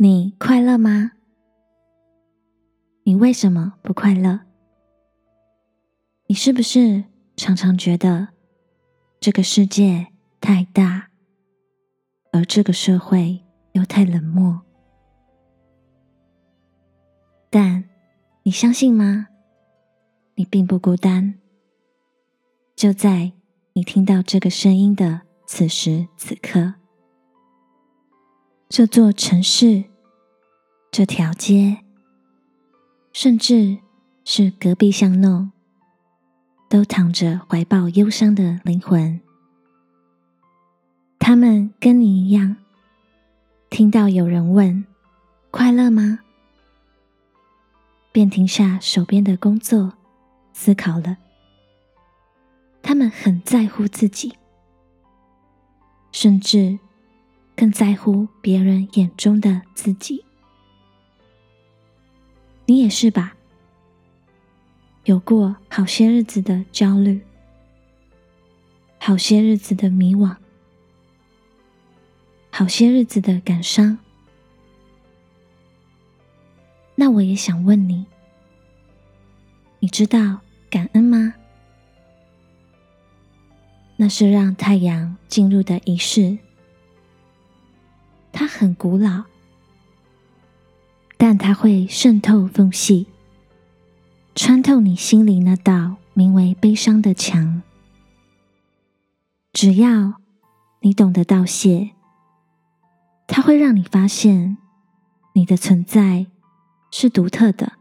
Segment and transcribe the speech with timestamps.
[0.00, 1.10] 你快乐吗？
[3.02, 4.42] 你为什么不快乐？
[6.28, 7.02] 你是不是
[7.34, 8.28] 常常觉得
[9.18, 10.06] 这个世界
[10.40, 11.10] 太大，
[12.30, 13.40] 而这个社会
[13.72, 14.60] 又太冷漠？
[17.50, 17.82] 但
[18.44, 19.26] 你相信吗？
[20.36, 21.34] 你并不孤单。
[22.76, 23.32] 就在
[23.72, 26.74] 你听到这个声音的此时此刻，
[28.70, 29.84] 这座城市、
[30.90, 31.78] 这条街，
[33.14, 33.78] 甚至
[34.26, 35.50] 是隔壁巷弄，
[36.68, 39.18] 都躺着怀抱忧伤的灵魂。
[41.18, 42.56] 他们跟你一样，
[43.70, 44.84] 听到有人问
[45.50, 46.18] ：“快乐吗？”
[48.12, 49.94] 便停下手边的工作，
[50.52, 51.16] 思考了。
[52.82, 54.36] 他们很在乎自己，
[56.12, 56.78] 甚至
[57.58, 60.24] 更在乎别人眼中的自己。
[62.66, 63.34] 你也是吧？
[65.02, 67.20] 有过好些日子的焦虑，
[69.00, 70.36] 好些日子的迷惘，
[72.50, 73.98] 好些日子的感伤。
[76.94, 78.06] 那我也想问你，
[79.80, 81.34] 你知道感恩吗？
[83.96, 86.38] 那是让太阳进入的仪式，
[88.58, 89.22] 很古老，
[91.16, 93.06] 但它会渗透缝隙，
[94.34, 97.62] 穿透你心里那道名为悲伤的墙。
[99.52, 100.14] 只要
[100.80, 101.90] 你懂得道谢，
[103.28, 104.58] 它会让你发现
[105.34, 106.26] 你的存在。
[106.90, 107.74] 是独特的，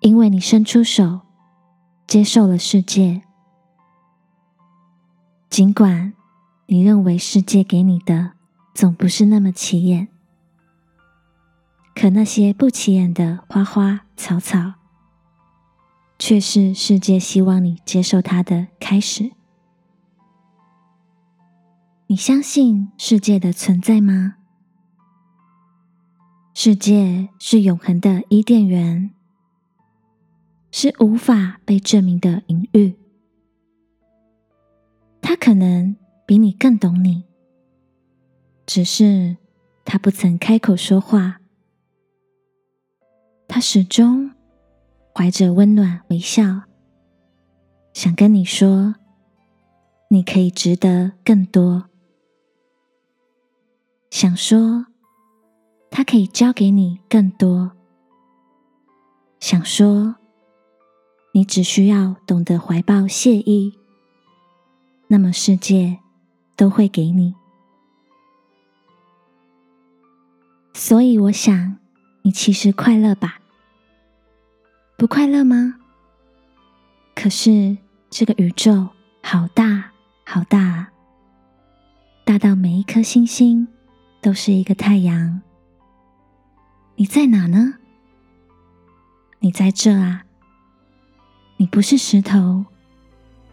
[0.00, 1.20] 因为你伸出手，
[2.06, 3.20] 接受了世界。
[5.50, 6.14] 尽管
[6.66, 8.32] 你认为世界给你的
[8.74, 10.08] 总不是那么起眼，
[11.94, 14.74] 可那些不起眼的花花草草，
[16.18, 19.32] 却是世界希望你接受它的开始。
[22.06, 24.36] 你相信世界的存在吗？
[26.54, 29.10] 世界是永恒的伊甸园，
[30.70, 32.94] 是无法被证明的隐喻。
[35.20, 37.24] 它可能比你更懂你，
[38.66, 39.36] 只是
[39.84, 41.40] 他不曾开口说话。
[43.46, 44.32] 他始终
[45.14, 46.62] 怀着温暖微笑，
[47.92, 48.94] 想跟你说：
[50.08, 51.88] 你可以值得更多。
[54.10, 54.86] 想说。
[55.96, 57.70] 他可以教给你更多。
[59.38, 60.16] 想说，
[61.32, 63.78] 你只需要懂得怀抱谢意，
[65.06, 66.00] 那么世界
[66.56, 67.34] 都会给你。
[70.72, 71.76] 所以，我想
[72.22, 73.40] 你其实快乐吧？
[74.96, 75.76] 不快乐吗？
[77.14, 77.76] 可是
[78.10, 78.88] 这个宇宙
[79.22, 79.92] 好大
[80.24, 80.88] 好大，
[82.24, 83.68] 大到每一颗星星
[84.20, 85.42] 都是一个太阳。
[86.96, 87.74] 你在哪呢？
[89.40, 90.24] 你在这啊！
[91.58, 92.64] 你不是石头，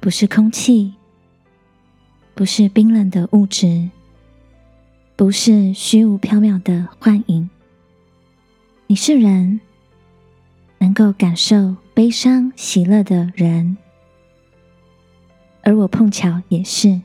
[0.00, 0.95] 不是空气，
[2.36, 3.88] 不是冰冷的物质，
[5.16, 7.48] 不是虚无缥缈的幻影。
[8.86, 9.58] 你是人，
[10.76, 13.78] 能够感受悲伤、喜乐的人，
[15.62, 17.00] 而我碰巧也是。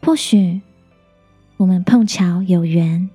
[0.00, 0.62] 或许
[1.58, 3.06] 我们碰巧有缘。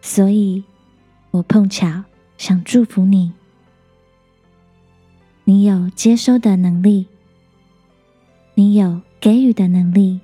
[0.00, 0.64] 所以，
[1.30, 2.02] 我碰巧
[2.36, 3.32] 想祝福你。
[5.44, 7.06] 你有接收的能力，
[8.54, 10.20] 你有给予的能力。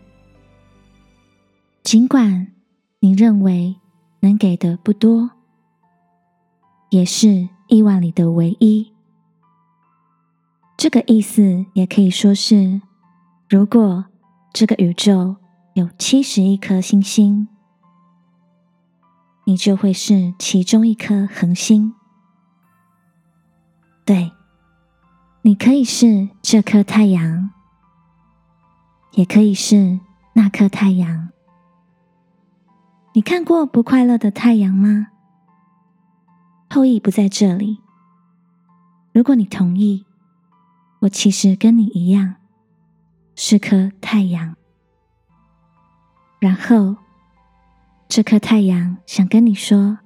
[1.82, 2.52] 尽管
[3.00, 3.76] 你认为
[4.20, 5.30] 能给的不多，
[6.90, 8.92] 也是亿万里的唯一。
[10.76, 12.80] 这个意思也可以说是：
[13.48, 14.04] 如果
[14.52, 15.36] 这个宇宙
[15.74, 17.48] 有七十亿颗星星。
[19.44, 21.94] 你就会是其中一颗恒星。
[24.04, 24.30] 对，
[25.40, 27.48] 你可以是这颗太阳，
[29.18, 29.98] 也可以是
[30.34, 31.30] 那颗太阳。
[33.14, 35.08] 你看过不快乐的太阳吗？
[36.70, 37.80] 后羿不在这里。
[39.12, 40.06] 如果你同意，
[41.00, 42.36] 我其实跟你一样，
[43.34, 44.54] 是颗太阳。
[46.38, 46.94] 然后。
[48.10, 49.98] 这颗太阳想跟你说，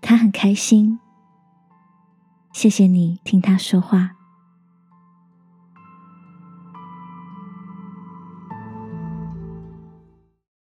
[0.00, 0.98] 他很开心。
[2.52, 4.16] 谢谢你听他说话。